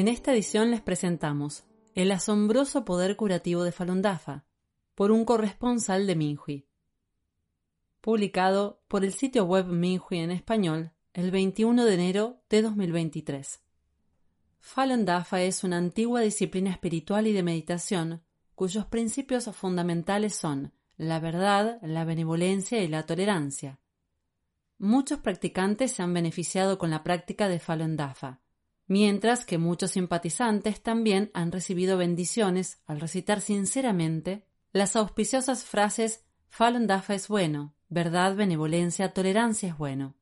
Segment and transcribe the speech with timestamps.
[0.00, 4.46] En esta edición les presentamos El asombroso poder curativo de Falun Dafa
[4.94, 6.66] por un corresponsal de Minhui.
[8.00, 13.60] Publicado por el sitio web Minhui en español el 21 de enero de 2023.
[14.58, 18.22] Falun Dafa es una antigua disciplina espiritual y de meditación
[18.54, 23.80] cuyos principios fundamentales son la verdad, la benevolencia y la tolerancia.
[24.78, 28.40] Muchos practicantes se han beneficiado con la práctica de Falun Dafa,
[28.90, 36.88] mientras que muchos simpatizantes también han recibido bendiciones al recitar sinceramente las auspiciosas frases Falun
[36.88, 40.16] Dafa es bueno, verdad, benevolencia, tolerancia es bueno.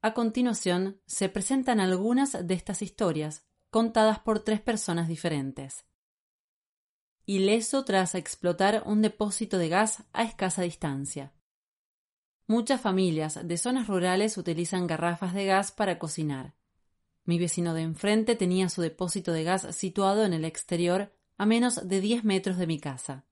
[0.00, 5.84] A continuación se presentan algunas de estas historias, contadas por tres personas diferentes.
[7.26, 11.32] Ileso tras explotar un depósito de gas a escasa distancia.
[12.46, 16.54] Muchas familias de zonas rurales utilizan garrafas de gas para cocinar.
[17.24, 21.88] Mi vecino de enfrente tenía su depósito de gas situado en el exterior a menos
[21.88, 23.24] de 10 metros de mi casa.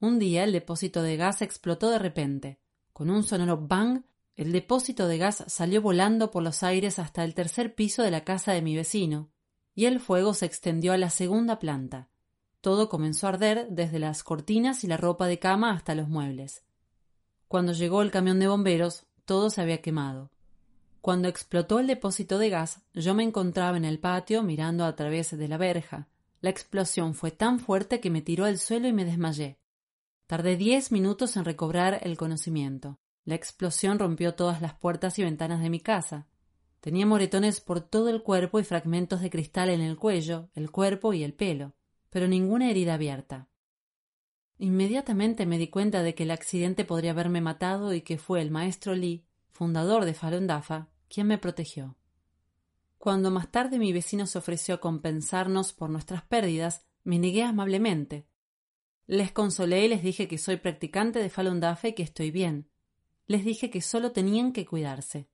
[0.00, 2.60] Un día el depósito de gas explotó de repente.
[2.92, 4.02] Con un sonoro bang,
[4.34, 8.24] el depósito de gas salió volando por los aires hasta el tercer piso de la
[8.24, 9.30] casa de mi vecino,
[9.74, 12.10] y el fuego se extendió a la segunda planta.
[12.60, 16.64] Todo comenzó a arder desde las cortinas y la ropa de cama hasta los muebles.
[17.48, 20.30] Cuando llegó el camión de bomberos, todo se había quemado.
[21.06, 25.38] Cuando explotó el depósito de gas, yo me encontraba en el patio mirando a través
[25.38, 26.08] de la verja.
[26.40, 29.60] La explosión fue tan fuerte que me tiró al suelo y me desmayé.
[30.26, 32.98] Tardé diez minutos en recobrar el conocimiento.
[33.24, 36.26] La explosión rompió todas las puertas y ventanas de mi casa.
[36.80, 41.12] Tenía moretones por todo el cuerpo y fragmentos de cristal en el cuello, el cuerpo
[41.12, 41.76] y el pelo,
[42.10, 43.46] pero ninguna herida abierta.
[44.58, 48.50] Inmediatamente me di cuenta de que el accidente podría haberme matado y que fue el
[48.50, 51.96] maestro Lee, fundador de Falun Dafa, quien me protegió.
[52.98, 58.26] Cuando más tarde mi vecino se ofreció a compensarnos por nuestras pérdidas, me negué amablemente.
[59.06, 62.68] Les consolé y les dije que soy practicante de Falun Dafa y que estoy bien.
[63.28, 65.28] Les dije que solo tenían que cuidarse.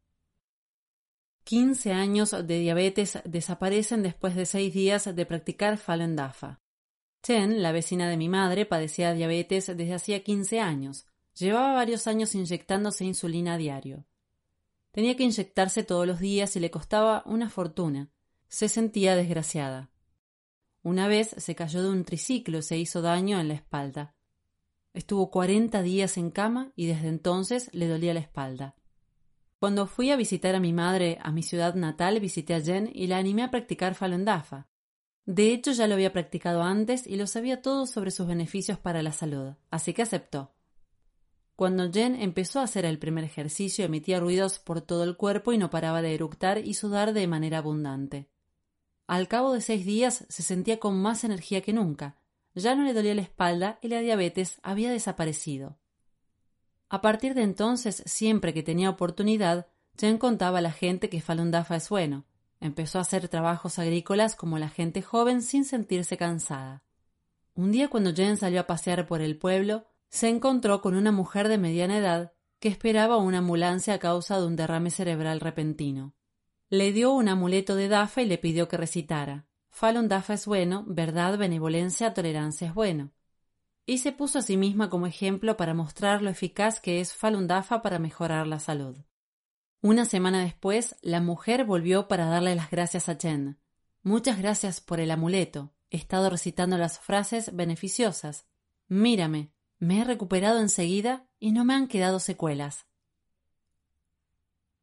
[1.45, 6.61] Quince años de diabetes desaparecen después de seis días de practicar Falun Dafa.
[7.23, 11.07] Chen, la vecina de mi madre, padecía diabetes desde hacía quince años.
[11.35, 14.05] Llevaba varios años inyectándose insulina a diario.
[14.93, 18.11] Tenía que inyectarse todos los días y le costaba una fortuna.
[18.49, 19.91] Se sentía desgraciada.
[20.83, 24.15] Una vez se cayó de un triciclo y se hizo daño en la espalda.
[24.93, 28.77] Estuvo cuarenta días en cama y desde entonces le dolía la espalda.
[29.59, 33.07] Cuando fui a visitar a mi madre a mi ciudad natal, visité a Jen y
[33.07, 34.69] la animé a practicar Falun Dafa.
[35.25, 39.03] De hecho, ya lo había practicado antes y lo sabía todo sobre sus beneficios para
[39.03, 40.53] la salud, así que aceptó.
[41.57, 45.59] Cuando Jen empezó a hacer el primer ejercicio emitía ruidos por todo el cuerpo y
[45.59, 48.29] no paraba de eructar y sudar de manera abundante.
[49.07, 52.17] Al cabo de seis días se sentía con más energía que nunca.
[52.55, 55.79] Ya no le dolía la espalda y la diabetes había desaparecido.
[56.89, 59.67] A partir de entonces, siempre que tenía oportunidad,
[59.99, 62.25] Jen contaba a la gente que Falun Dafa es bueno.
[62.61, 66.83] Empezó a hacer trabajos agrícolas como la gente joven sin sentirse cansada.
[67.55, 71.49] Un día cuando Jen salió a pasear por el pueblo, se encontró con una mujer
[71.49, 76.15] de mediana edad que esperaba una ambulancia a causa de un derrame cerebral repentino.
[76.69, 80.85] Le dio un amuleto de Dafa y le pidió que recitara Falun Dafa es bueno,
[80.87, 83.11] verdad, benevolencia, tolerancia es bueno.
[83.87, 87.47] Y se puso a sí misma como ejemplo para mostrar lo eficaz que es Falun
[87.47, 88.99] Dafa para mejorar la salud.
[89.81, 93.59] Una semana después, la mujer volvió para darle las gracias a Chen.
[94.03, 95.73] Muchas gracias por el amuleto.
[95.89, 98.47] He estado recitando las frases beneficiosas.
[98.89, 102.87] Mírame, me he recuperado enseguida y no me han quedado secuelas.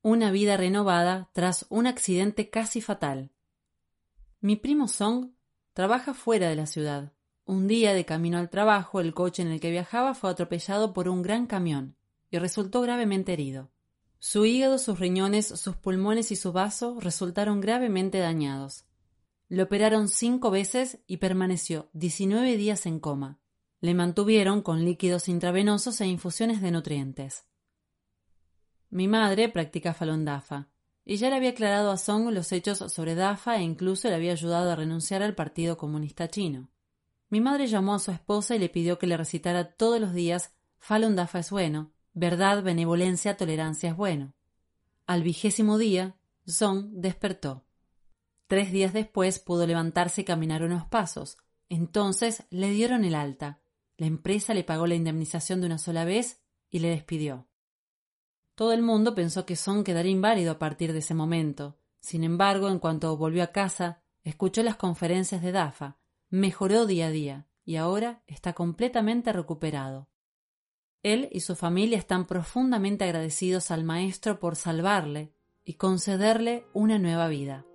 [0.01, 3.31] Una vida renovada tras un accidente casi fatal.
[4.41, 5.31] Mi primo Song
[5.71, 7.13] trabaja fuera de la ciudad.
[7.45, 11.07] Un día, de camino al trabajo, el coche en el que viajaba fue atropellado por
[11.07, 11.95] un gran camión
[12.29, 13.71] y resultó gravemente herido.
[14.17, 18.83] Su hígado, sus riñones, sus pulmones y su vaso resultaron gravemente dañados.
[19.47, 23.39] Le operaron cinco veces y permaneció 19 días en coma.
[23.81, 27.45] Le mantuvieron con líquidos intravenosos e infusiones de nutrientes.
[28.89, 30.67] Mi madre practica Falun Dafa
[31.05, 34.33] y ya le había aclarado a Song los hechos sobre Dafa e incluso le había
[34.33, 36.69] ayudado a renunciar al Partido Comunista Chino.
[37.29, 40.53] Mi madre llamó a su esposa y le pidió que le recitara todos los días
[40.77, 44.33] Falun Dafa es bueno, verdad, benevolencia, tolerancia es bueno.
[45.05, 46.15] Al vigésimo día,
[46.45, 47.65] Song despertó.
[48.47, 51.37] Tres días después pudo levantarse y caminar unos pasos.
[51.69, 53.61] Entonces le dieron el alta.
[53.99, 57.49] La empresa le pagó la indemnización de una sola vez y le despidió.
[58.55, 61.77] Todo el mundo pensó que Song quedaría inválido a partir de ese momento.
[61.99, 65.97] Sin embargo, en cuanto volvió a casa, escuchó las conferencias de Dafa,
[66.29, 70.07] mejoró día a día y ahora está completamente recuperado.
[71.03, 75.33] Él y su familia están profundamente agradecidos al Maestro por salvarle
[75.65, 77.65] y concederle una nueva vida.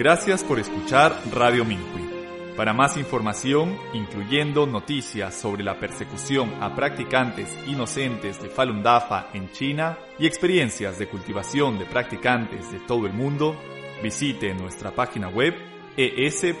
[0.00, 2.08] Gracias por escuchar Radio Minhui.
[2.56, 9.52] Para más información, incluyendo noticias sobre la persecución a practicantes inocentes de Falun Dafa en
[9.52, 13.60] China y experiencias de cultivación de practicantes de todo el mundo,
[14.02, 15.54] visite nuestra página web
[15.98, 16.60] es.minhui.org.